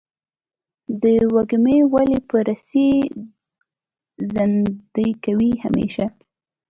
دا 1.01 1.15
وږمې 1.35 1.77
ولې 1.93 2.19
په 2.29 2.37
رسۍ 2.47 2.91
زندۍ 4.33 5.09
کوې 5.23 5.51
همیشه؟ 5.63 6.05